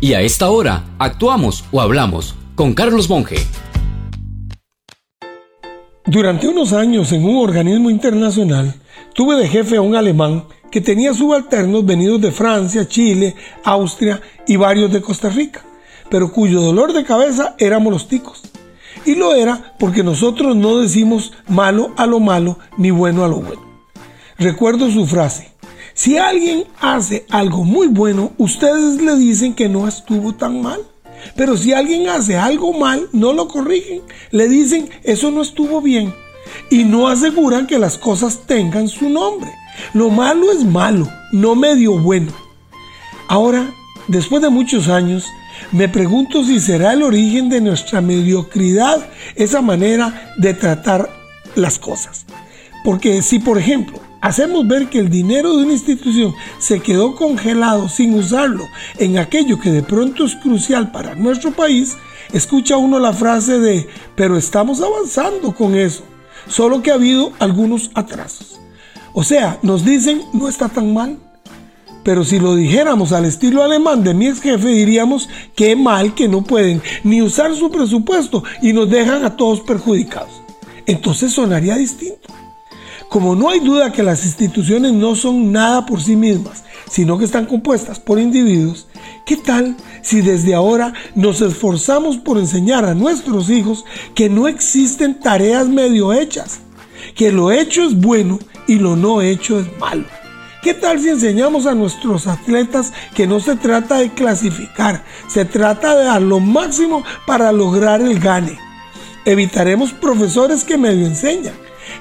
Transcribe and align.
Y 0.00 0.14
a 0.14 0.20
esta 0.20 0.48
hora, 0.50 0.84
actuamos 1.00 1.64
o 1.72 1.80
hablamos 1.80 2.36
con 2.54 2.72
Carlos 2.72 3.10
Monge. 3.10 3.34
Durante 6.06 6.46
unos 6.46 6.72
años 6.72 7.10
en 7.10 7.24
un 7.24 7.36
organismo 7.36 7.90
internacional, 7.90 8.76
tuve 9.12 9.34
de 9.34 9.48
jefe 9.48 9.76
a 9.76 9.80
un 9.80 9.96
alemán 9.96 10.44
que 10.70 10.80
tenía 10.80 11.12
subalternos 11.14 11.84
venidos 11.84 12.20
de 12.20 12.30
Francia, 12.30 12.86
Chile, 12.86 13.34
Austria 13.64 14.20
y 14.46 14.54
varios 14.54 14.92
de 14.92 15.02
Costa 15.02 15.30
Rica, 15.30 15.64
pero 16.08 16.30
cuyo 16.30 16.60
dolor 16.60 16.92
de 16.92 17.02
cabeza 17.02 17.56
éramos 17.58 17.92
los 17.92 18.06
ticos. 18.06 18.42
Y 19.04 19.16
lo 19.16 19.34
era 19.34 19.74
porque 19.80 20.04
nosotros 20.04 20.54
no 20.54 20.78
decimos 20.78 21.32
malo 21.48 21.92
a 21.96 22.06
lo 22.06 22.20
malo 22.20 22.60
ni 22.76 22.92
bueno 22.92 23.24
a 23.24 23.28
lo 23.28 23.40
bueno. 23.40 23.62
Recuerdo 24.38 24.92
su 24.92 25.06
frase, 25.06 25.50
si 25.98 26.16
alguien 26.16 26.62
hace 26.80 27.26
algo 27.28 27.64
muy 27.64 27.88
bueno, 27.88 28.30
ustedes 28.38 29.02
le 29.02 29.16
dicen 29.16 29.52
que 29.52 29.68
no 29.68 29.88
estuvo 29.88 30.32
tan 30.32 30.62
mal. 30.62 30.80
Pero 31.34 31.56
si 31.56 31.72
alguien 31.72 32.08
hace 32.08 32.36
algo 32.36 32.72
mal, 32.72 33.08
no 33.10 33.32
lo 33.32 33.48
corrigen. 33.48 34.02
Le 34.30 34.48
dicen, 34.48 34.88
eso 35.02 35.32
no 35.32 35.42
estuvo 35.42 35.82
bien. 35.82 36.14
Y 36.70 36.84
no 36.84 37.08
aseguran 37.08 37.66
que 37.66 37.80
las 37.80 37.98
cosas 37.98 38.46
tengan 38.46 38.86
su 38.86 39.10
nombre. 39.10 39.50
Lo 39.92 40.08
malo 40.08 40.52
es 40.52 40.64
malo, 40.64 41.08
no 41.32 41.56
medio 41.56 41.98
bueno. 41.98 42.30
Ahora, 43.26 43.68
después 44.06 44.40
de 44.40 44.50
muchos 44.50 44.86
años, 44.86 45.26
me 45.72 45.88
pregunto 45.88 46.44
si 46.44 46.60
será 46.60 46.92
el 46.92 47.02
origen 47.02 47.48
de 47.48 47.60
nuestra 47.60 48.00
mediocridad 48.00 49.04
esa 49.34 49.62
manera 49.62 50.32
de 50.36 50.54
tratar 50.54 51.10
las 51.56 51.76
cosas. 51.80 52.24
Porque 52.84 53.20
si, 53.20 53.40
por 53.40 53.58
ejemplo, 53.58 54.07
hacemos 54.20 54.66
ver 54.66 54.88
que 54.88 54.98
el 54.98 55.10
dinero 55.10 55.56
de 55.56 55.64
una 55.64 55.72
institución 55.72 56.34
se 56.58 56.80
quedó 56.80 57.14
congelado 57.14 57.88
sin 57.88 58.14
usarlo 58.14 58.66
en 58.98 59.18
aquello 59.18 59.58
que 59.58 59.70
de 59.70 59.82
pronto 59.82 60.24
es 60.24 60.36
crucial 60.36 60.90
para 60.92 61.14
nuestro 61.14 61.52
país, 61.52 61.96
escucha 62.32 62.76
uno 62.76 62.98
la 62.98 63.12
frase 63.12 63.58
de, 63.58 63.88
pero 64.14 64.36
estamos 64.36 64.80
avanzando 64.80 65.54
con 65.54 65.74
eso, 65.74 66.02
solo 66.46 66.82
que 66.82 66.90
ha 66.90 66.94
habido 66.94 67.32
algunos 67.38 67.90
atrasos. 67.94 68.58
O 69.12 69.24
sea, 69.24 69.58
nos 69.62 69.84
dicen, 69.84 70.22
no 70.32 70.48
está 70.48 70.68
tan 70.68 70.92
mal. 70.92 71.18
Pero 72.04 72.24
si 72.24 72.38
lo 72.38 72.54
dijéramos 72.54 73.12
al 73.12 73.24
estilo 73.24 73.62
alemán 73.62 74.02
de 74.02 74.14
mi 74.14 74.28
ex 74.28 74.40
jefe, 74.40 74.68
diríamos, 74.68 75.28
qué 75.54 75.76
mal 75.76 76.14
que 76.14 76.28
no 76.28 76.42
pueden 76.42 76.80
ni 77.04 77.20
usar 77.20 77.54
su 77.54 77.70
presupuesto 77.70 78.44
y 78.62 78.72
nos 78.72 78.88
dejan 78.88 79.24
a 79.24 79.36
todos 79.36 79.60
perjudicados. 79.60 80.40
Entonces 80.86 81.32
sonaría 81.32 81.76
distinto. 81.76 82.37
Como 83.08 83.34
no 83.34 83.48
hay 83.48 83.60
duda 83.60 83.90
que 83.90 84.02
las 84.02 84.24
instituciones 84.26 84.92
no 84.92 85.14
son 85.14 85.50
nada 85.50 85.86
por 85.86 86.02
sí 86.02 86.14
mismas, 86.14 86.64
sino 86.90 87.16
que 87.16 87.24
están 87.24 87.46
compuestas 87.46 87.98
por 87.98 88.18
individuos, 88.18 88.86
¿qué 89.24 89.36
tal 89.36 89.76
si 90.02 90.20
desde 90.20 90.54
ahora 90.54 90.92
nos 91.14 91.40
esforzamos 91.40 92.18
por 92.18 92.36
enseñar 92.36 92.84
a 92.84 92.94
nuestros 92.94 93.48
hijos 93.48 93.86
que 94.14 94.28
no 94.28 94.46
existen 94.46 95.20
tareas 95.20 95.68
medio 95.68 96.12
hechas, 96.12 96.60
que 97.14 97.32
lo 97.32 97.50
hecho 97.50 97.82
es 97.82 97.98
bueno 97.98 98.38
y 98.66 98.74
lo 98.74 98.94
no 98.94 99.22
hecho 99.22 99.58
es 99.58 99.66
malo? 99.78 100.04
¿Qué 100.62 100.74
tal 100.74 101.00
si 101.00 101.08
enseñamos 101.08 101.64
a 101.64 101.74
nuestros 101.74 102.26
atletas 102.26 102.92
que 103.14 103.26
no 103.26 103.40
se 103.40 103.56
trata 103.56 103.96
de 103.96 104.10
clasificar, 104.10 105.02
se 105.28 105.46
trata 105.46 105.96
de 105.96 106.04
dar 106.04 106.20
lo 106.20 106.40
máximo 106.40 107.02
para 107.26 107.52
lograr 107.52 108.02
el 108.02 108.20
gane? 108.20 108.58
Evitaremos 109.24 109.92
profesores 109.92 110.62
que 110.62 110.76
medio 110.76 111.06
enseñan 111.06 111.54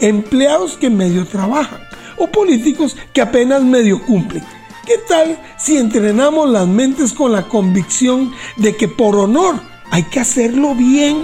empleados 0.00 0.76
que 0.76 0.90
medio 0.90 1.26
trabajan 1.26 1.80
o 2.16 2.26
políticos 2.28 2.96
que 3.12 3.20
apenas 3.20 3.62
medio 3.62 4.02
cumplen. 4.04 4.44
¿Qué 4.86 4.98
tal 5.08 5.38
si 5.58 5.78
entrenamos 5.78 6.48
las 6.50 6.66
mentes 6.66 7.12
con 7.12 7.32
la 7.32 7.48
convicción 7.48 8.32
de 8.56 8.76
que 8.76 8.88
por 8.88 9.16
honor 9.16 9.60
hay 9.90 10.02
que 10.04 10.20
hacerlo 10.20 10.74
bien? 10.74 11.22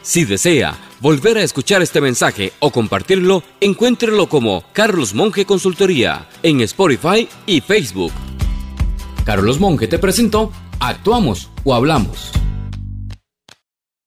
Si 0.00 0.24
desea 0.24 0.76
volver 1.00 1.36
a 1.36 1.42
escuchar 1.42 1.82
este 1.82 2.00
mensaje 2.00 2.52
o 2.60 2.70
compartirlo, 2.70 3.42
encuéntrelo 3.60 4.28
como 4.28 4.64
Carlos 4.72 5.14
Monge 5.14 5.44
Consultoría 5.44 6.28
en 6.42 6.60
Spotify 6.62 7.28
y 7.44 7.60
Facebook. 7.60 8.12
Carlos 9.24 9.60
Monge 9.60 9.88
te 9.88 9.98
presentó 9.98 10.50
Actuamos 10.80 11.50
o 11.64 11.74
Hablamos. 11.74 12.41